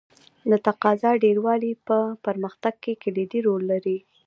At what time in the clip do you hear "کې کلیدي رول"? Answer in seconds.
2.83-3.63